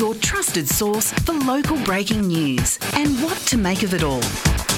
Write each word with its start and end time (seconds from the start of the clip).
your 0.00 0.14
trusted 0.14 0.66
source 0.66 1.12
for 1.12 1.34
local 1.34 1.76
breaking 1.84 2.22
news 2.22 2.78
and 2.94 3.22
what 3.22 3.36
to 3.36 3.58
make 3.58 3.82
of 3.82 3.92
it 3.92 4.02
all. 4.02 4.22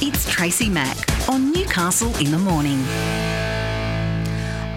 It's 0.03 0.29
Tracy 0.29 0.69
Mac 0.69 0.97
on 1.29 1.53
Newcastle 1.53 2.13
in 2.17 2.33
the 2.33 2.39
Morning. 2.39 2.83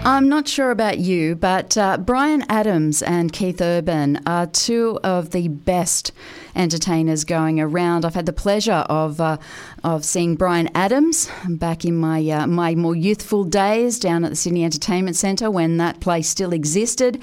I'm 0.06 0.28
not 0.28 0.46
sure 0.46 0.70
about 0.70 0.98
you, 0.98 1.34
but 1.34 1.76
uh, 1.76 1.98
Bryan 1.98 2.44
Adams 2.48 3.02
and 3.02 3.32
Keith 3.32 3.60
Urban 3.60 4.20
are 4.24 4.46
two 4.46 5.00
of 5.02 5.30
the 5.30 5.48
best 5.48 6.12
entertainers 6.54 7.24
going 7.24 7.58
around. 7.58 8.04
I've 8.04 8.14
had 8.14 8.26
the 8.26 8.32
pleasure 8.32 8.84
of 8.88 9.20
uh, 9.20 9.38
of 9.82 10.04
seeing 10.04 10.36
Bryan 10.36 10.70
Adams 10.76 11.28
back 11.48 11.84
in 11.84 11.96
my 11.96 12.24
uh, 12.30 12.46
my 12.46 12.76
more 12.76 12.94
youthful 12.94 13.42
days 13.42 13.98
down 13.98 14.24
at 14.24 14.30
the 14.30 14.36
Sydney 14.36 14.64
Entertainment 14.64 15.16
Centre 15.16 15.50
when 15.50 15.78
that 15.78 15.98
place 15.98 16.28
still 16.28 16.52
existed. 16.52 17.20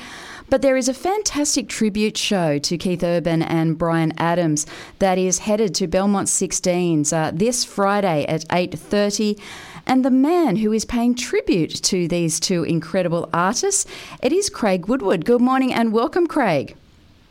But 0.49 0.61
there 0.61 0.77
is 0.77 0.87
a 0.87 0.93
fantastic 0.93 1.67
tribute 1.67 2.17
show 2.17 2.59
to 2.59 2.77
Keith 2.77 3.03
Urban 3.03 3.41
and 3.41 3.77
Bryan 3.77 4.13
Adams 4.17 4.65
that 4.99 5.17
is 5.17 5.39
headed 5.39 5.73
to 5.75 5.87
Belmont 5.87 6.27
16s 6.27 7.13
uh, 7.13 7.31
this 7.33 7.63
Friday 7.63 8.25
at 8.25 8.47
8:30 8.49 9.39
and 9.85 10.05
the 10.05 10.11
man 10.11 10.57
who 10.57 10.71
is 10.71 10.85
paying 10.85 11.15
tribute 11.15 11.81
to 11.83 12.07
these 12.07 12.39
two 12.39 12.63
incredible 12.63 13.29
artists. 13.33 13.85
It 14.21 14.31
is 14.31 14.49
Craig 14.49 14.87
Woodward. 14.87 15.25
Good 15.25 15.41
morning 15.41 15.73
and 15.73 15.91
welcome, 15.91 16.27
Craig. 16.27 16.75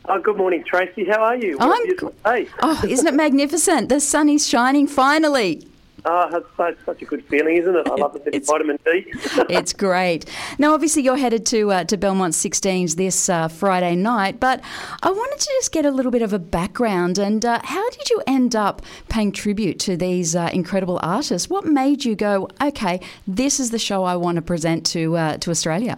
Oh, 0.05 0.19
good 0.19 0.37
morning, 0.37 0.63
Tracy. 0.65 1.05
How 1.05 1.23
are 1.23 1.35
you? 1.35 1.57
I'm. 1.59 1.87
hey. 2.25 2.49
Oh, 2.61 2.81
isn't 2.87 3.07
it 3.07 3.13
magnificent? 3.13 3.89
The 3.89 3.99
sun 3.99 4.27
is 4.29 4.47
shining 4.47 4.85
finally. 4.85 5.65
Oh, 6.05 6.43
that's, 6.57 6.83
such 6.85 7.01
a 7.01 7.05
good 7.05 7.23
feeling, 7.25 7.55
isn't 7.55 7.75
it? 7.75 7.87
I 7.87 7.95
love 7.95 8.15
a 8.15 8.19
bit 8.19 8.45
vitamin 8.45 8.77
D. 8.83 9.05
it's 9.49 9.71
great. 9.71 10.25
Now, 10.59 10.73
obviously, 10.73 11.01
you're 11.01 11.17
headed 11.17 11.45
to 11.47 11.71
uh, 11.71 11.83
to 11.85 11.97
Belmont 11.97 12.33
16s 12.33 12.95
this 12.95 13.29
uh, 13.29 13.47
Friday 13.47 13.95
night, 13.95 14.39
but 14.39 14.61
I 15.01 15.11
wanted 15.11 15.39
to 15.39 15.45
just 15.59 15.71
get 15.71 15.85
a 15.85 15.91
little 15.91 16.11
bit 16.11 16.21
of 16.21 16.33
a 16.33 16.39
background. 16.39 17.17
And 17.17 17.45
uh, 17.45 17.61
how 17.63 17.89
did 17.91 18.09
you 18.09 18.21
end 18.27 18.53
up 18.55 18.81
paying 19.07 19.31
tribute 19.31 19.79
to 19.79 19.95
these 19.95 20.35
uh, 20.35 20.49
incredible 20.51 20.99
artists? 21.01 21.49
What 21.49 21.65
made 21.65 22.03
you 22.03 22.15
go, 22.15 22.49
okay, 22.61 22.99
this 23.25 23.59
is 23.59 23.71
the 23.71 23.79
show 23.79 24.03
I 24.03 24.17
want 24.17 24.35
to 24.35 24.41
present 24.41 24.85
to 24.87 25.15
uh, 25.15 25.37
to 25.37 25.51
Australia? 25.51 25.97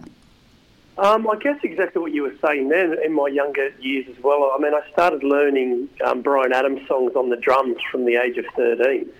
Um, 0.98 1.28
I 1.28 1.36
guess 1.36 1.58
exactly 1.62 2.00
what 2.00 2.12
you 2.12 2.22
were 2.22 2.34
saying 2.46 2.68
there 2.68 2.94
in 3.02 3.12
my 3.12 3.28
younger 3.28 3.68
years 3.80 4.06
as 4.08 4.22
well. 4.22 4.52
I 4.54 4.58
mean, 4.62 4.72
I 4.72 4.80
started 4.92 5.22
learning 5.22 5.88
um, 6.04 6.22
Bryan 6.22 6.52
Adams 6.52 6.86
songs 6.88 7.14
on 7.16 7.28
the 7.28 7.36
drums 7.36 7.76
from 7.90 8.06
the 8.06 8.16
age 8.16 8.38
of 8.38 8.46
13. 8.56 9.10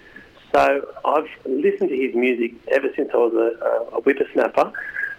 So 0.56 0.88
I've 1.04 1.28
listened 1.44 1.90
to 1.90 1.96
his 1.96 2.14
music 2.14 2.54
ever 2.68 2.88
since 2.96 3.10
I 3.12 3.16
was 3.18 3.34
a, 3.34 3.96
a 3.96 4.00
whippersnapper. 4.00 4.72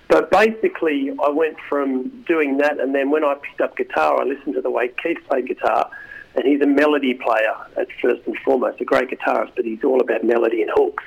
But 0.08 0.32
basically, 0.32 1.12
I 1.24 1.30
went 1.30 1.58
from 1.70 2.10
doing 2.24 2.58
that, 2.58 2.80
and 2.80 2.96
then 2.96 3.12
when 3.12 3.24
I 3.24 3.36
picked 3.36 3.62
up 3.62 3.78
guitar, 3.78 4.20
I 4.20 4.26
listened 4.26 4.56
to 4.56 4.62
the 4.62 4.72
way 4.72 4.90
Keith 5.04 5.20
played 5.30 5.48
guitar. 5.48 5.92
And 6.34 6.46
he's 6.46 6.62
a 6.62 6.66
melody 6.66 7.14
player 7.14 7.54
at 7.78 7.88
first 8.02 8.26
and 8.26 8.36
foremost, 8.40 8.82
a 8.82 8.86
great 8.86 9.10
guitarist, 9.10 9.52
but 9.56 9.66
he's 9.66 9.84
all 9.84 10.02
about 10.02 10.24
melody 10.24 10.64
and 10.64 10.72
hooks. 10.74 11.04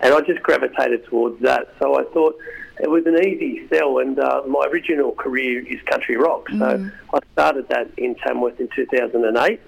And 0.00 0.14
I 0.14 0.20
just 0.22 0.42
gravitated 0.42 1.04
towards 1.04 1.40
that. 1.42 1.72
So 1.78 1.96
I 1.96 2.04
thought 2.12 2.36
it 2.80 2.90
was 2.90 3.06
an 3.06 3.24
easy 3.24 3.68
sell. 3.68 3.98
And 3.98 4.18
uh, 4.18 4.42
my 4.48 4.66
original 4.66 5.12
career 5.12 5.64
is 5.64 5.80
country 5.82 6.16
rock. 6.16 6.48
So 6.48 6.56
mm. 6.56 6.92
I 7.14 7.18
started 7.32 7.68
that 7.68 7.90
in 7.98 8.16
Tamworth 8.16 8.58
in 8.58 8.68
2008. 8.74 9.60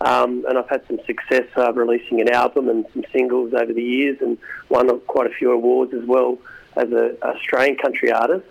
Um, 0.00 0.44
and 0.48 0.56
I've 0.56 0.68
had 0.68 0.86
some 0.86 1.00
success 1.06 1.46
uh, 1.56 1.72
releasing 1.72 2.20
an 2.20 2.30
album 2.30 2.68
and 2.68 2.86
some 2.92 3.04
singles 3.12 3.52
over 3.52 3.72
the 3.72 3.82
years, 3.82 4.18
and 4.20 4.38
won 4.68 4.88
quite 5.00 5.26
a 5.26 5.34
few 5.34 5.50
awards 5.50 5.92
as 5.92 6.04
well 6.04 6.38
as 6.76 6.90
an 6.92 7.16
Australian 7.22 7.76
country 7.76 8.12
artist. 8.12 8.46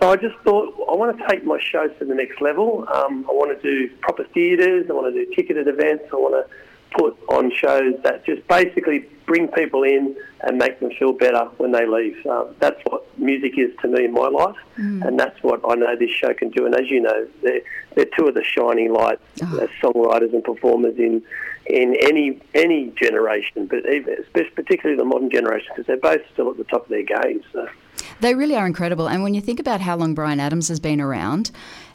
So 0.00 0.12
I 0.12 0.16
just 0.16 0.36
thought 0.44 0.74
I 0.90 0.94
want 0.94 1.16
to 1.16 1.26
take 1.26 1.44
my 1.44 1.58
shows 1.58 1.90
to 1.98 2.04
the 2.04 2.14
next 2.14 2.42
level. 2.42 2.86
Um, 2.92 3.24
I 3.30 3.32
want 3.32 3.60
to 3.60 3.62
do 3.62 3.94
proper 4.00 4.24
theatres. 4.24 4.86
I 4.90 4.92
want 4.92 5.14
to 5.14 5.24
do 5.24 5.34
ticketed 5.34 5.68
events. 5.68 6.04
I 6.12 6.16
want 6.16 6.34
to 6.46 6.54
put 6.96 7.16
on 7.28 7.52
shows 7.52 7.94
that 8.02 8.24
just 8.24 8.46
basically 8.48 9.06
bring 9.26 9.48
people 9.48 9.82
in 9.82 10.16
and 10.42 10.56
make 10.56 10.78
them 10.80 10.90
feel 10.98 11.12
better 11.12 11.44
when 11.56 11.72
they 11.72 11.86
leave. 11.86 12.24
Uh, 12.26 12.44
that's 12.60 12.80
what 12.84 13.04
music 13.18 13.58
is 13.58 13.70
to 13.82 13.88
me 13.88 14.04
in 14.04 14.12
my 14.12 14.28
life, 14.28 14.56
mm. 14.78 15.06
and 15.06 15.18
that's 15.18 15.42
what 15.42 15.60
I 15.68 15.74
know 15.74 15.96
this 15.96 16.10
show 16.10 16.32
can 16.34 16.50
do. 16.50 16.64
And 16.66 16.74
as 16.74 16.88
you 16.88 17.00
know, 17.00 17.26
they're, 17.42 17.60
they're 17.94 18.08
two 18.16 18.26
of 18.26 18.34
the 18.34 18.44
shining 18.44 18.92
lights 18.92 19.22
oh. 19.42 19.58
as 19.58 19.68
songwriters 19.82 20.32
and 20.32 20.44
performers 20.44 20.96
in 20.98 21.22
in 21.66 21.96
any 22.00 22.40
any 22.54 22.92
generation, 23.00 23.66
but 23.66 23.84
even, 23.90 24.24
particularly 24.54 24.96
the 24.96 25.04
modern 25.04 25.30
generation, 25.30 25.68
because 25.70 25.86
they're 25.86 25.96
both 25.96 26.22
still 26.32 26.50
at 26.50 26.56
the 26.56 26.64
top 26.64 26.84
of 26.84 26.88
their 26.88 27.02
game. 27.02 27.42
So. 27.52 27.68
They 28.20 28.34
really 28.34 28.56
are 28.56 28.66
incredible. 28.66 29.08
And 29.08 29.22
when 29.22 29.34
you 29.34 29.40
think 29.40 29.60
about 29.60 29.80
how 29.80 29.96
long 29.96 30.14
Bryan 30.14 30.40
Adams 30.40 30.68
has 30.68 30.80
been 30.80 31.00
around, 31.00 31.50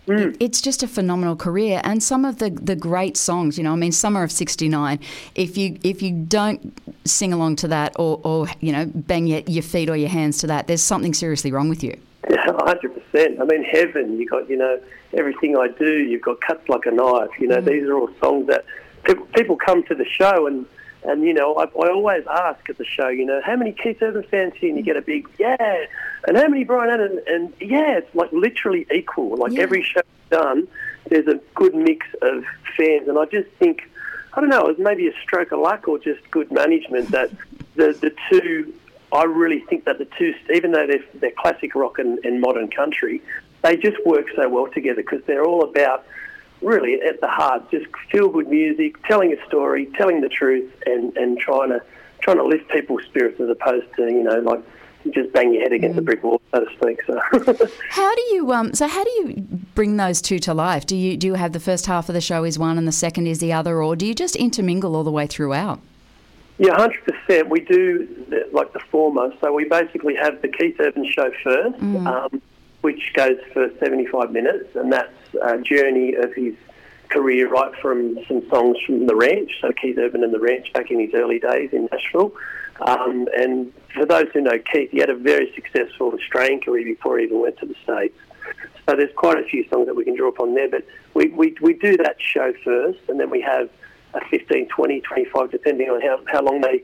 Mm. 0.07 0.35
It's 0.39 0.61
just 0.61 0.81
a 0.81 0.87
phenomenal 0.87 1.35
career, 1.35 1.79
and 1.83 2.01
some 2.01 2.25
of 2.25 2.39
the, 2.39 2.49
the 2.49 2.75
great 2.75 3.17
songs. 3.17 3.57
You 3.57 3.63
know, 3.63 3.73
I 3.73 3.75
mean, 3.75 3.91
Summer 3.91 4.23
of 4.23 4.31
'69. 4.31 4.99
If 5.35 5.57
you 5.57 5.77
if 5.83 6.01
you 6.01 6.11
don't 6.11 6.77
sing 7.05 7.33
along 7.33 7.57
to 7.57 7.67
that, 7.67 7.93
or, 7.99 8.19
or 8.23 8.47
you 8.61 8.71
know, 8.71 8.85
bang 8.93 9.27
your, 9.27 9.41
your 9.47 9.63
feet 9.63 9.89
or 9.89 9.95
your 9.95 10.09
hands 10.09 10.39
to 10.39 10.47
that, 10.47 10.67
there's 10.67 10.81
something 10.81 11.13
seriously 11.13 11.51
wrong 11.51 11.69
with 11.69 11.83
you. 11.83 11.99
Yeah, 12.29 12.37
Hundred 12.63 12.93
percent. 12.93 13.39
I 13.39 13.45
mean, 13.45 13.63
heaven. 13.63 14.17
You 14.19 14.27
got 14.27 14.49
you 14.49 14.57
know 14.57 14.79
everything 15.13 15.55
I 15.55 15.67
do. 15.67 15.99
You've 15.99 16.21
got 16.23 16.41
cuts 16.41 16.67
like 16.67 16.85
a 16.85 16.91
knife. 16.91 17.29
You 17.39 17.47
know, 17.47 17.57
mm. 17.57 17.65
these 17.65 17.83
are 17.83 17.93
all 17.93 18.09
songs 18.19 18.47
that 18.47 18.65
people, 19.03 19.25
people 19.35 19.55
come 19.55 19.83
to 19.83 19.95
the 19.95 20.05
show 20.05 20.47
and 20.47 20.65
and, 21.03 21.23
you 21.23 21.33
know, 21.33 21.55
I, 21.55 21.63
I 21.63 21.89
always 21.89 22.25
ask 22.27 22.69
at 22.69 22.77
the 22.77 22.85
show, 22.85 23.07
you 23.07 23.25
know, 23.25 23.41
how 23.43 23.55
many 23.55 23.71
Keith 23.71 24.01
Urban 24.01 24.23
fans 24.23 24.53
here? 24.55 24.69
And 24.69 24.77
you 24.77 24.83
get 24.83 24.97
a 24.97 25.01
big, 25.01 25.27
yeah. 25.39 25.85
And 26.27 26.37
how 26.37 26.47
many 26.47 26.63
Bryan 26.63 26.91
Adams? 26.91 27.21
And, 27.27 27.53
and 27.53 27.53
yeah, 27.71 27.97
it's 27.97 28.15
like 28.15 28.31
literally 28.31 28.85
equal. 28.93 29.35
Like 29.37 29.53
yeah. 29.53 29.61
every 29.61 29.83
show 29.83 30.01
done, 30.29 30.67
there's 31.09 31.27
a 31.27 31.39
good 31.55 31.73
mix 31.73 32.05
of 32.21 32.43
fans. 32.77 33.07
And 33.07 33.17
I 33.17 33.25
just 33.25 33.49
think, 33.59 33.89
I 34.33 34.41
don't 34.41 34.49
know, 34.49 34.61
it 34.67 34.77
was 34.77 34.79
maybe 34.79 35.07
a 35.07 35.13
stroke 35.23 35.51
of 35.51 35.59
luck 35.59 35.87
or 35.87 35.97
just 35.97 36.29
good 36.29 36.51
management 36.51 37.09
that 37.09 37.31
the, 37.75 37.93
the 37.93 38.13
two, 38.29 38.73
I 39.11 39.23
really 39.23 39.59
think 39.61 39.85
that 39.85 39.97
the 39.97 40.07
two, 40.17 40.33
even 40.53 40.71
though 40.71 40.85
they're, 40.85 41.03
they're 41.15 41.31
classic 41.31 41.73
rock 41.75 41.99
and, 41.99 42.19
and 42.23 42.39
modern 42.39 42.69
country, 42.69 43.21
they 43.63 43.75
just 43.75 43.97
work 44.05 44.27
so 44.35 44.47
well 44.49 44.67
together 44.67 45.01
because 45.01 45.23
they're 45.25 45.43
all 45.43 45.63
about 45.63 46.05
really 46.61 47.01
at 47.01 47.21
the 47.21 47.27
heart, 47.27 47.69
just 47.71 47.85
feel 48.11 48.29
good 48.29 48.47
music, 48.47 49.01
telling 49.07 49.33
a 49.33 49.45
story, 49.47 49.87
telling 49.97 50.21
the 50.21 50.29
truth, 50.29 50.71
and, 50.85 51.15
and 51.17 51.37
trying 51.37 51.69
to 51.69 51.81
trying 52.21 52.37
to 52.37 52.43
lift 52.43 52.69
people's 52.69 53.03
spirits 53.05 53.39
as 53.39 53.49
opposed 53.49 53.87
to 53.95 54.03
you 54.03 54.23
know 54.23 54.39
like 54.39 54.63
just 55.09 55.33
bang 55.33 55.51
your 55.51 55.63
head 55.63 55.73
against 55.73 55.95
mm. 55.95 55.99
a 55.99 56.03
brick 56.03 56.23
wall, 56.23 56.39
so 56.53 56.63
to 56.63 56.75
speak. 56.75 57.01
So, 57.07 57.67
how 57.89 58.15
do 58.15 58.21
you 58.33 58.51
um? 58.53 58.73
So 58.73 58.87
how 58.87 59.03
do 59.03 59.09
you 59.09 59.47
bring 59.73 59.97
those 59.97 60.21
two 60.21 60.39
to 60.39 60.53
life? 60.53 60.85
Do 60.85 60.95
you 60.95 61.17
do 61.17 61.27
you 61.27 61.33
have 61.33 61.53
the 61.53 61.59
first 61.59 61.87
half 61.87 62.09
of 62.09 62.13
the 62.13 62.21
show 62.21 62.43
is 62.43 62.59
one 62.59 62.77
and 62.77 62.87
the 62.87 62.91
second 62.91 63.27
is 63.27 63.39
the 63.39 63.53
other, 63.53 63.81
or 63.81 63.95
do 63.95 64.05
you 64.05 64.13
just 64.13 64.35
intermingle 64.35 64.95
all 64.95 65.03
the 65.03 65.11
way 65.11 65.27
throughout? 65.27 65.79
Yeah, 66.59 66.75
hundred 66.75 67.03
percent. 67.03 67.49
We 67.49 67.61
do 67.61 68.47
like 68.51 68.71
the 68.73 68.79
former. 68.91 69.33
So 69.41 69.51
we 69.51 69.65
basically 69.65 70.15
have 70.15 70.41
the 70.41 70.47
Keith 70.47 70.75
Urban 70.79 71.09
show 71.11 71.31
first. 71.43 71.79
Mm. 71.79 72.05
Um, 72.05 72.41
which 72.81 73.13
goes 73.13 73.37
for 73.53 73.69
75 73.79 74.31
minutes, 74.31 74.75
and 74.75 74.91
that's 74.91 75.13
a 75.41 75.59
journey 75.59 76.15
of 76.15 76.33
his 76.33 76.53
career 77.09 77.49
right 77.49 77.73
from 77.81 78.17
some 78.27 78.47
songs 78.49 78.77
from 78.85 79.05
The 79.05 79.15
Ranch, 79.15 79.51
so 79.61 79.71
Keith 79.71 79.97
Urban 79.97 80.23
and 80.23 80.33
The 80.33 80.39
Ranch 80.39 80.71
back 80.73 80.91
in 80.91 80.99
his 80.99 81.13
early 81.13 81.39
days 81.39 81.69
in 81.73 81.89
Nashville. 81.91 82.33
Um, 82.79 83.27
and 83.37 83.71
for 83.93 84.05
those 84.05 84.27
who 84.33 84.41
know 84.41 84.57
Keith, 84.71 84.91
he 84.91 84.99
had 84.99 85.09
a 85.09 85.15
very 85.15 85.51
successful 85.53 86.13
Australian 86.13 86.61
career 86.61 86.85
before 86.85 87.19
he 87.19 87.25
even 87.25 87.41
went 87.41 87.57
to 87.59 87.65
the 87.65 87.75
States. 87.83 88.17
So 88.89 88.95
there's 88.95 89.13
quite 89.15 89.37
a 89.37 89.43
few 89.43 89.67
songs 89.69 89.85
that 89.85 89.95
we 89.95 90.03
can 90.03 90.15
draw 90.15 90.29
upon 90.29 90.55
there, 90.55 90.69
but 90.69 90.85
we, 91.13 91.27
we, 91.27 91.55
we 91.61 91.73
do 91.73 91.97
that 91.97 92.15
show 92.19 92.53
first, 92.63 92.99
and 93.07 93.19
then 93.19 93.29
we 93.29 93.41
have 93.41 93.69
15, 94.29 94.67
20, 94.67 95.01
25, 95.01 95.51
depending 95.51 95.89
on 95.89 96.01
how, 96.01 96.19
how 96.27 96.43
long 96.43 96.61
they 96.61 96.83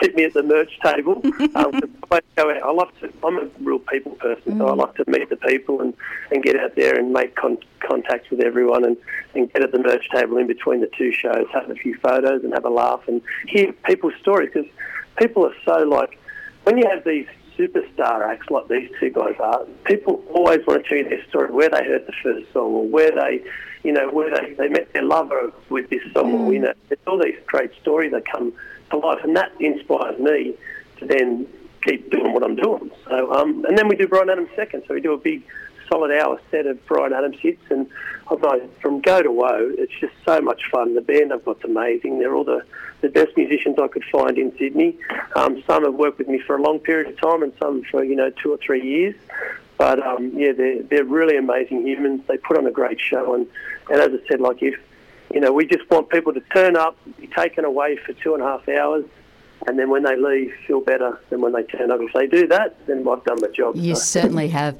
keep 0.00 0.14
me 0.16 0.24
at 0.24 0.34
the 0.34 0.42
merch 0.42 0.78
table. 0.82 1.20
um, 1.54 1.80
I, 2.10 2.20
go 2.36 2.50
out, 2.50 2.62
I 2.62 2.70
like 2.72 3.00
to, 3.00 3.12
I'm 3.22 3.38
a 3.38 3.48
real 3.60 3.78
people 3.78 4.12
person, 4.12 4.54
mm. 4.54 4.58
so 4.58 4.68
I 4.68 4.72
mm. 4.72 4.76
like 4.78 4.94
to 4.96 5.04
meet 5.06 5.28
the 5.30 5.36
people 5.36 5.80
and, 5.80 5.94
and 6.30 6.42
get 6.42 6.56
out 6.56 6.74
there 6.74 6.98
and 6.98 7.12
make 7.12 7.36
con- 7.36 7.58
contact 7.80 8.30
with 8.30 8.40
everyone 8.40 8.84
and, 8.84 8.96
and 9.34 9.52
get 9.52 9.62
at 9.62 9.72
the 9.72 9.78
merch 9.78 10.08
table 10.10 10.38
in 10.38 10.46
between 10.46 10.80
the 10.80 10.90
two 10.98 11.12
shows, 11.12 11.46
have 11.52 11.70
a 11.70 11.74
few 11.74 11.96
photos 11.98 12.42
and 12.42 12.52
have 12.54 12.64
a 12.64 12.70
laugh 12.70 13.02
and 13.06 13.22
hear 13.46 13.72
people's 13.84 14.14
stories 14.20 14.50
because 14.52 14.70
people 15.16 15.46
are 15.46 15.54
so 15.64 15.84
like, 15.84 16.18
when 16.64 16.78
you 16.78 16.84
have 16.90 17.04
these 17.04 17.26
superstar 17.56 18.26
acts 18.26 18.50
like 18.50 18.68
these 18.68 18.90
two 18.98 19.10
guys 19.10 19.34
are, 19.38 19.64
people 19.84 20.22
always 20.32 20.60
want 20.66 20.82
to 20.82 20.88
tell 20.88 20.98
you 20.98 21.08
their 21.08 21.24
story, 21.28 21.52
where 21.52 21.68
they 21.68 21.84
heard 21.84 22.06
the 22.06 22.12
first 22.22 22.52
song 22.52 22.72
or 22.72 22.86
where 22.88 23.10
they, 23.10 23.44
you 23.84 23.92
know, 23.92 24.10
where 24.10 24.34
they, 24.34 24.54
they 24.54 24.68
met 24.68 24.92
their 24.92 25.04
lover 25.04 25.52
with 25.68 25.88
this 25.90 26.02
song. 26.12 26.32
Mm. 26.32 26.52
You 26.52 26.58
know, 26.60 26.72
there's 26.88 27.00
all 27.06 27.22
these 27.22 27.38
great 27.46 27.70
stories 27.80 28.12
that 28.12 28.24
come 28.26 28.52
to 28.90 28.96
life, 28.96 29.22
and 29.22 29.36
that 29.36 29.52
inspires 29.60 30.18
me 30.18 30.54
to 30.98 31.06
then 31.06 31.46
keep 31.82 32.10
doing 32.10 32.32
what 32.32 32.42
I'm 32.42 32.56
doing. 32.56 32.90
So, 33.06 33.32
um, 33.32 33.64
and 33.66 33.76
then 33.76 33.88
we 33.88 33.96
do 33.96 34.08
Bryan 34.08 34.30
Adams 34.30 34.48
second, 34.56 34.84
so 34.88 34.94
we 34.94 35.00
do 35.00 35.12
a 35.12 35.18
big 35.18 35.42
solid 35.88 36.10
hour 36.12 36.40
set 36.50 36.66
of 36.66 36.84
Bryan 36.86 37.12
Adams 37.12 37.36
hits, 37.40 37.62
and 37.70 37.86
I 38.30 38.34
know 38.36 38.68
from 38.80 39.00
go 39.00 39.22
to 39.22 39.30
woe, 39.30 39.72
it's 39.76 39.92
just 40.00 40.14
so 40.24 40.40
much 40.40 40.62
fun. 40.70 40.94
The 40.94 41.02
band 41.02 41.32
I've 41.32 41.44
got's 41.44 41.62
amazing. 41.64 42.18
They're 42.18 42.34
all 42.34 42.44
the, 42.44 42.64
the 43.02 43.10
best 43.10 43.36
musicians 43.36 43.76
I 43.78 43.88
could 43.88 44.04
find 44.10 44.38
in 44.38 44.56
Sydney. 44.56 44.96
Um, 45.36 45.62
some 45.66 45.84
have 45.84 45.94
worked 45.94 46.18
with 46.18 46.28
me 46.28 46.40
for 46.40 46.56
a 46.56 46.62
long 46.62 46.78
period 46.78 47.08
of 47.08 47.20
time, 47.20 47.42
and 47.42 47.52
some 47.60 47.82
for 47.90 48.02
you 48.02 48.16
know 48.16 48.30
two 48.30 48.52
or 48.52 48.56
three 48.56 48.82
years. 48.82 49.14
But 49.78 50.04
um, 50.06 50.32
yeah, 50.36 50.52
they're 50.52 50.82
they're 50.82 51.04
really 51.04 51.36
amazing 51.36 51.86
humans. 51.86 52.22
They 52.28 52.36
put 52.38 52.56
on 52.56 52.66
a 52.66 52.70
great 52.70 53.00
show, 53.00 53.34
and, 53.34 53.46
and 53.90 54.00
as 54.00 54.08
I 54.10 54.28
said, 54.28 54.40
like 54.40 54.62
if 54.62 54.74
You 55.32 55.40
know, 55.40 55.52
we 55.52 55.66
just 55.66 55.88
want 55.90 56.10
people 56.10 56.32
to 56.32 56.40
turn 56.52 56.76
up, 56.76 56.96
be 57.20 57.26
taken 57.26 57.64
away 57.64 57.96
for 57.96 58.12
two 58.12 58.34
and 58.34 58.42
a 58.42 58.46
half 58.46 58.68
hours, 58.68 59.04
and 59.66 59.76
then 59.78 59.90
when 59.90 60.04
they 60.04 60.16
leave, 60.16 60.52
feel 60.66 60.80
better 60.80 61.18
than 61.30 61.40
when 61.40 61.52
they 61.54 61.64
turn 61.64 61.90
up. 61.90 61.98
If 62.00 62.12
they 62.12 62.26
do 62.28 62.46
that, 62.48 62.76
then 62.86 62.98
I've 63.08 63.24
done 63.24 63.38
my 63.40 63.48
job. 63.48 63.74
You 63.74 63.96
So- 63.96 64.20
certainly 64.20 64.48
have. 64.60 64.78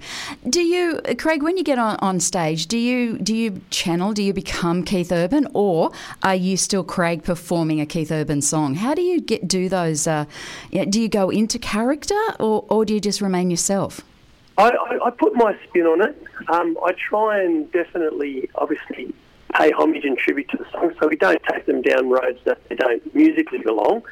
Do 0.48 0.60
you, 0.62 1.00
Craig, 1.18 1.42
when 1.42 1.56
you 1.56 1.64
get 1.64 1.78
on, 1.80 1.96
on 2.00 2.20
stage, 2.20 2.68
do 2.68 2.78
you 2.78 3.18
do 3.18 3.34
you 3.34 3.62
channel? 3.70 4.12
Do 4.12 4.22
you 4.22 4.32
become 4.32 4.84
Keith 4.84 5.10
Urban, 5.10 5.48
or 5.54 5.90
are 6.22 6.36
you 6.36 6.56
still 6.56 6.84
Craig 6.84 7.24
performing 7.24 7.80
a 7.80 7.86
Keith 7.86 8.12
Urban 8.12 8.40
song? 8.42 8.76
How 8.76 8.94
do 8.94 9.02
you 9.02 9.20
get 9.20 9.48
do 9.48 9.68
those? 9.68 10.06
Uh, 10.06 10.26
do 10.70 11.00
you 11.00 11.08
go 11.08 11.30
into 11.30 11.58
character, 11.58 12.20
or, 12.38 12.64
or 12.68 12.84
do 12.84 12.94
you 12.94 13.00
just 13.00 13.20
remain 13.20 13.50
yourself? 13.50 14.02
I, 14.56 14.70
I, 14.70 15.06
I 15.06 15.10
put 15.10 15.34
my 15.34 15.56
spin 15.68 15.86
on 15.86 16.02
it. 16.02 16.22
Um, 16.48 16.76
I 16.84 16.92
try 16.92 17.42
and 17.42 17.70
definitely, 17.72 18.48
obviously, 18.54 19.14
pay 19.54 19.72
homage 19.72 20.04
and 20.04 20.16
tribute 20.16 20.48
to 20.50 20.56
the 20.56 20.66
songs, 20.70 20.94
so 21.00 21.08
we 21.08 21.16
don't 21.16 21.42
take 21.44 21.66
them 21.66 21.82
down 21.82 22.10
roads 22.10 22.38
that 22.44 22.66
they 22.68 22.76
don't 22.76 23.14
musically 23.14 23.58
belong. 23.58 24.02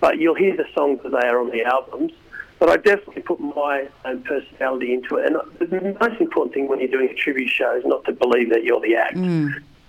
But 0.00 0.18
you'll 0.18 0.34
hear 0.34 0.56
the 0.56 0.66
songs 0.74 1.00
as 1.04 1.12
they 1.12 1.26
are 1.26 1.40
on 1.40 1.50
the 1.50 1.64
albums. 1.64 2.12
But 2.58 2.70
I 2.70 2.76
definitely 2.76 3.22
put 3.22 3.38
my 3.38 3.88
own 4.04 4.22
personality 4.22 4.94
into 4.94 5.16
it. 5.16 5.26
And 5.26 5.36
the 5.58 5.96
most 6.00 6.20
important 6.20 6.54
thing 6.54 6.68
when 6.68 6.80
you're 6.80 6.88
doing 6.88 7.10
a 7.10 7.14
tribute 7.14 7.50
show 7.50 7.76
is 7.76 7.84
not 7.84 8.04
to 8.06 8.12
believe 8.12 8.50
that 8.50 8.64
you're 8.64 8.80
the 8.80 8.96
act. 8.96 9.14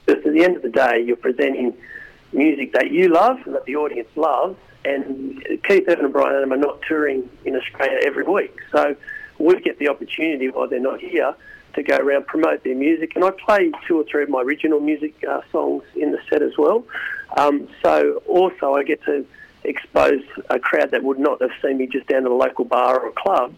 Because 0.06 0.26
at 0.26 0.34
the 0.34 0.44
end 0.44 0.58
of 0.58 0.64
the 0.64 0.70
day, 0.70 1.02
you're 1.06 1.16
presenting 1.16 1.74
music 2.34 2.74
that 2.74 2.92
you 2.92 3.08
love 3.10 3.38
and 3.46 3.56
that 3.56 3.66
the 3.66 3.76
audience 3.78 4.10
loves. 4.16 4.58
And 4.84 5.42
Keith 5.64 5.86
Urban 5.88 6.06
and 6.06 6.14
Bryan 6.14 6.36
Adam 6.36 6.54
are 6.54 6.58
not 6.58 6.82
touring 6.82 7.30
in 7.46 7.56
Australia 7.56 8.00
every 8.06 8.24
week. 8.24 8.58
So 8.72 8.96
we 9.40 9.60
get 9.60 9.80
the 9.80 9.90
opportunity 9.90 10.50
while 10.50 10.68
they're 10.68 10.80
not 10.80 11.00
here 11.00 11.36
to 11.74 11.84
go 11.84 11.98
around 11.98 12.26
promote 12.28 12.64
their 12.64 12.76
music. 12.76 13.16
And 13.16 13.24
I 13.24 13.32
play 13.32 13.72
two 13.88 14.00
or 14.00 14.04
three 14.04 14.24
of 14.24 14.30
my 14.30 14.42
original 14.42 14.80
music 14.80 15.14
uh, 15.28 15.42
songs 15.52 15.84
in 15.96 16.12
the 16.12 16.20
set 16.30 16.42
as 16.42 16.58
well. 16.58 16.84
Um, 17.36 17.68
so 17.84 18.22
also 18.28 18.74
I 18.74 18.84
get 18.84 19.04
to 19.04 19.26
expose 19.64 20.24
a 20.50 20.60
crowd 20.60 20.92
that 20.92 21.04
would 21.04 21.20
not 21.20 21.42
have 21.42 21.52
seen 21.62 21.78
me 21.78 21.88
just 21.88 22.08
down 22.08 22.26
at 22.26 22.32
a 22.32 22.34
local 22.34 22.66
bar 22.66 23.00
or 23.00 23.10
a 23.10 23.12
club. 23.12 23.54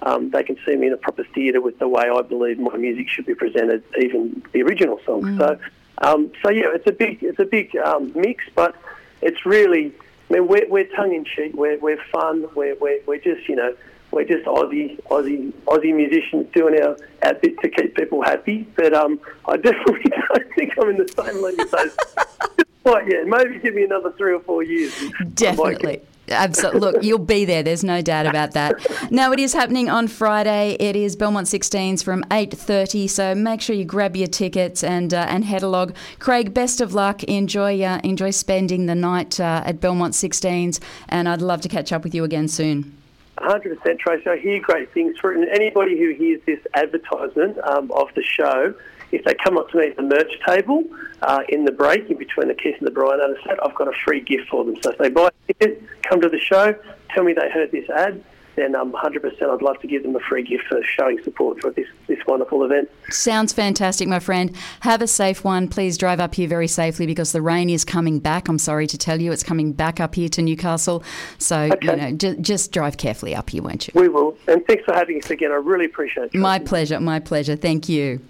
Um, 0.00 0.30
they 0.30 0.42
can 0.42 0.58
see 0.66 0.74
me 0.74 0.88
in 0.88 0.92
a 0.92 0.96
proper 0.96 1.24
theatre 1.24 1.60
with 1.60 1.78
the 1.78 1.88
way 1.88 2.10
I 2.12 2.22
believe 2.22 2.58
my 2.58 2.76
music 2.76 3.08
should 3.08 3.26
be 3.26 3.34
presented, 3.34 3.84
even 3.98 4.42
the 4.52 4.62
original 4.62 5.00
songs. 5.06 5.38
So, 5.38 5.58
um, 5.98 6.32
so 6.42 6.50
yeah, 6.50 6.74
it's 6.74 6.86
a 6.88 6.92
big, 6.92 7.22
it's 7.22 7.38
a 7.38 7.44
big 7.44 7.76
um, 7.76 8.12
mix, 8.14 8.44
but 8.56 8.74
it's 9.20 9.46
really, 9.46 9.94
I 10.28 10.34
mean, 10.34 10.48
we're, 10.48 10.68
we're 10.68 10.88
tongue 10.96 11.14
in 11.14 11.24
cheek, 11.24 11.54
we're, 11.54 11.78
we're 11.78 12.02
fun, 12.10 12.48
we're, 12.56 12.74
we're, 12.80 13.00
we're 13.06 13.18
just, 13.20 13.48
you 13.48 13.54
know, 13.54 13.76
we're 14.12 14.24
just 14.24 14.44
Aussie, 14.44 15.02
Aussie, 15.04 15.52
Aussie 15.64 15.94
musicians 15.94 16.46
doing 16.54 16.80
our, 16.80 16.96
our 17.24 17.34
bit 17.34 17.58
to 17.60 17.68
keep 17.68 17.96
people 17.96 18.22
happy. 18.22 18.68
But 18.76 18.94
um, 18.94 19.18
I 19.46 19.56
definitely 19.68 20.10
don't 20.10 20.54
think 20.54 20.72
I'm 20.78 20.90
in 20.90 20.98
the 20.98 21.08
same 21.08 21.42
league 21.42 21.60
as 21.60 21.70
those. 21.70 21.96
Quite 22.84 23.08
yet. 23.08 23.26
Maybe 23.26 23.58
give 23.60 23.74
me 23.74 23.84
another 23.84 24.12
three 24.12 24.34
or 24.34 24.40
four 24.40 24.62
years. 24.62 24.92
Definitely. 25.34 26.02
Absolutely. 26.28 26.80
Look, 26.80 27.02
you'll 27.02 27.18
be 27.18 27.44
there. 27.44 27.62
There's 27.62 27.84
no 27.84 28.00
doubt 28.00 28.26
about 28.26 28.52
that. 28.52 28.74
Now 29.10 29.32
it 29.32 29.38
is 29.38 29.52
happening 29.52 29.88
on 29.88 30.08
Friday. 30.08 30.76
It 30.78 30.96
is 30.96 31.16
Belmont 31.16 31.46
16s 31.46 32.02
from 32.02 32.22
8:30. 32.24 33.08
So 33.08 33.34
make 33.34 33.60
sure 33.60 33.74
you 33.74 33.84
grab 33.84 34.16
your 34.16 34.28
tickets 34.28 34.82
and 34.82 35.12
uh, 35.12 35.26
and 35.28 35.44
head 35.44 35.62
along. 35.62 35.94
Craig, 36.18 36.54
best 36.54 36.80
of 36.80 36.94
luck. 36.94 37.22
Enjoy 37.24 37.82
uh, 37.82 38.00
enjoy 38.02 38.30
spending 38.30 38.86
the 38.86 38.94
night 38.94 39.38
uh, 39.40 39.62
at 39.64 39.80
Belmont 39.80 40.14
16s, 40.14 40.80
and 41.08 41.28
I'd 41.28 41.42
love 41.42 41.60
to 41.62 41.68
catch 41.68 41.92
up 41.92 42.04
with 42.04 42.14
you 42.14 42.24
again 42.24 42.48
soon. 42.48 43.01
100% 43.38 43.98
Tracy. 43.98 44.28
I 44.28 44.36
hear 44.36 44.60
great 44.60 44.92
things 44.92 45.18
for 45.18 45.32
it. 45.32 45.38
And 45.38 45.48
anybody 45.48 45.98
who 45.98 46.12
hears 46.12 46.40
this 46.46 46.60
advertisement 46.74 47.58
um, 47.64 47.90
of 47.92 48.08
the 48.14 48.22
show, 48.22 48.74
if 49.10 49.24
they 49.24 49.34
come 49.34 49.58
up 49.58 49.70
to 49.70 49.78
me 49.78 49.88
at 49.88 49.96
the 49.96 50.02
merch 50.02 50.32
table 50.46 50.84
uh, 51.22 51.42
in 51.48 51.64
the 51.64 51.72
break 51.72 52.10
in 52.10 52.18
between 52.18 52.48
the 52.48 52.54
Kiss 52.54 52.76
and 52.78 52.86
the 52.86 52.90
Bryan 52.90 53.20
Adams 53.20 53.38
set, 53.46 53.58
I've 53.64 53.74
got 53.74 53.88
a 53.88 53.96
free 54.04 54.20
gift 54.20 54.48
for 54.48 54.64
them. 54.64 54.76
So 54.82 54.90
if 54.90 54.98
they 54.98 55.10
buy 55.10 55.28
a 55.28 55.52
ticket, 55.52 55.82
come 56.02 56.20
to 56.20 56.28
the 56.28 56.40
show, 56.40 56.74
tell 57.14 57.24
me 57.24 57.32
they 57.32 57.50
heard 57.50 57.70
this 57.70 57.88
ad, 57.90 58.22
then 58.56 58.74
um, 58.74 58.92
100% 58.92 59.42
I'd 59.42 59.62
love 59.62 59.80
to 59.80 59.86
give 59.86 60.02
them 60.02 60.16
a 60.16 60.20
free 60.20 60.42
gift 60.42 60.64
for 60.68 60.82
showing 60.82 61.22
support 61.22 61.60
for 61.60 61.70
this, 61.70 61.86
this 62.06 62.18
wonderful 62.26 62.64
event. 62.64 62.90
Sounds 63.10 63.52
fantastic, 63.52 64.08
my 64.08 64.18
friend. 64.18 64.54
Have 64.80 65.02
a 65.02 65.06
safe 65.06 65.44
one. 65.44 65.68
Please 65.68 65.96
drive 65.96 66.20
up 66.20 66.34
here 66.34 66.48
very 66.48 66.68
safely 66.68 67.06
because 67.06 67.32
the 67.32 67.42
rain 67.42 67.70
is 67.70 67.84
coming 67.84 68.18
back. 68.18 68.48
I'm 68.48 68.58
sorry 68.58 68.86
to 68.88 68.98
tell 68.98 69.20
you, 69.20 69.32
it's 69.32 69.42
coming 69.42 69.72
back 69.72 70.00
up 70.00 70.14
here 70.14 70.28
to 70.30 70.42
Newcastle. 70.42 71.02
So 71.38 71.70
you 71.80 71.96
know, 71.96 72.12
ju- 72.12 72.36
just 72.36 72.72
drive 72.72 72.96
carefully 72.96 73.34
up 73.34 73.50
here, 73.50 73.62
won't 73.62 73.88
you? 73.88 73.92
We 73.98 74.08
will. 74.08 74.36
And 74.48 74.64
thanks 74.66 74.84
for 74.84 74.94
having 74.94 75.18
us 75.22 75.30
again. 75.30 75.50
I 75.50 75.56
really 75.56 75.86
appreciate 75.86 76.30
it. 76.32 76.34
My 76.34 76.58
pleasure, 76.58 77.00
my 77.00 77.20
pleasure. 77.20 77.56
Thank 77.56 77.88
you. 77.88 78.20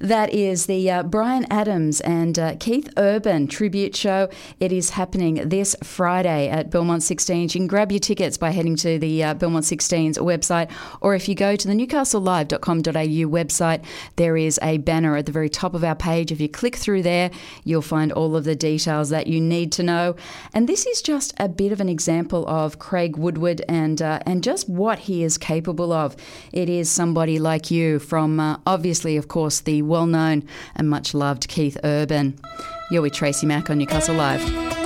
That 0.00 0.34
is 0.34 0.66
the 0.66 0.90
uh, 0.90 1.02
Bryan 1.04 1.46
Adams 1.50 2.00
and 2.00 2.38
uh, 2.38 2.56
Keith 2.58 2.90
Urban 2.96 3.46
tribute 3.46 3.94
show. 3.96 4.28
It 4.60 4.72
is 4.72 4.90
happening 4.90 5.48
this 5.48 5.76
Friday 5.82 6.48
at 6.48 6.70
Belmont 6.70 7.02
16s. 7.02 7.54
You 7.54 7.60
can 7.60 7.66
grab 7.66 7.92
your 7.92 8.00
tickets 8.00 8.36
by 8.36 8.50
heading 8.50 8.76
to 8.76 8.98
the 8.98 9.22
uh, 9.22 9.34
Belmont 9.34 9.53
16s 9.62 10.18
website, 10.18 10.70
or 11.00 11.14
if 11.14 11.28
you 11.28 11.34
go 11.34 11.56
to 11.56 11.68
the 11.68 11.74
newcastlelive.com.au 11.74 13.28
website, 13.30 13.84
there 14.16 14.36
is 14.36 14.58
a 14.62 14.78
banner 14.78 15.16
at 15.16 15.26
the 15.26 15.32
very 15.32 15.48
top 15.48 15.74
of 15.74 15.84
our 15.84 15.94
page. 15.94 16.32
If 16.32 16.40
you 16.40 16.48
click 16.48 16.76
through 16.76 17.02
there, 17.02 17.30
you'll 17.64 17.82
find 17.82 18.12
all 18.12 18.36
of 18.36 18.44
the 18.44 18.54
details 18.54 19.10
that 19.10 19.26
you 19.26 19.40
need 19.40 19.72
to 19.72 19.82
know. 19.82 20.16
And 20.52 20.68
this 20.68 20.86
is 20.86 21.02
just 21.02 21.34
a 21.38 21.48
bit 21.48 21.72
of 21.72 21.80
an 21.80 21.88
example 21.88 22.46
of 22.48 22.78
Craig 22.78 23.16
Woodward 23.16 23.62
and 23.68 24.00
uh, 24.00 24.20
and 24.26 24.42
just 24.42 24.68
what 24.68 25.00
he 25.00 25.22
is 25.22 25.38
capable 25.38 25.92
of. 25.92 26.16
It 26.52 26.68
is 26.68 26.90
somebody 26.90 27.38
like 27.38 27.70
you 27.70 27.98
from 27.98 28.40
uh, 28.40 28.58
obviously, 28.66 29.16
of 29.16 29.28
course, 29.28 29.60
the 29.60 29.82
well-known 29.82 30.44
and 30.74 30.88
much 30.88 31.14
loved 31.14 31.48
Keith 31.48 31.76
Urban. 31.84 32.38
You're 32.90 33.02
with 33.02 33.14
Tracy 33.14 33.46
Mac 33.46 33.70
on 33.70 33.78
Newcastle 33.78 34.14
Live. 34.14 34.83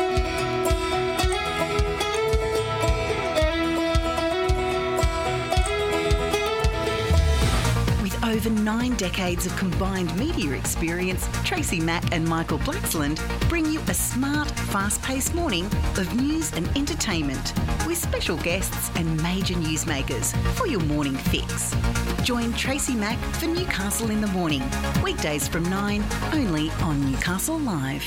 Over 8.29 8.51
nine 8.51 8.95
decades 8.97 9.47
of 9.47 9.57
combined 9.57 10.15
media 10.19 10.53
experience, 10.53 11.27
Tracy 11.45 11.81
Mac 11.81 12.13
and 12.13 12.29
Michael 12.29 12.59
Blacksland 12.59 13.19
bring 13.49 13.65
you 13.65 13.81
a 13.89 13.95
smart, 13.95 14.51
fast 14.51 15.01
paced 15.03 15.35
morning 15.35 15.65
of 15.97 16.15
news 16.15 16.53
and 16.53 16.69
entertainment 16.77 17.55
with 17.87 17.97
special 17.97 18.37
guests 18.37 18.91
and 18.97 19.23
major 19.23 19.55
newsmakers 19.55 20.37
for 20.59 20.67
your 20.67 20.81
morning 20.81 21.17
fix. 21.17 21.75
Join 22.23 22.53
Tracy 22.53 22.95
Mac 22.95 23.19
for 23.37 23.47
Newcastle 23.47 24.11
in 24.11 24.21
the 24.21 24.27
Morning, 24.27 24.63
weekdays 25.03 25.49
from 25.49 25.63
9, 25.71 26.05
only 26.35 26.69
on 26.83 27.01
Newcastle 27.11 27.59
Live. 27.59 28.05